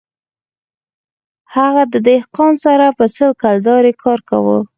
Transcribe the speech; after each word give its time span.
هغه 1.55 1.83
د 1.93 1.95
دهقان 2.07 2.53
سره 2.65 2.85
په 2.97 3.05
سل 3.15 3.31
کلدارې 3.43 3.93
کار 4.03 4.19
کاوه 4.29 4.57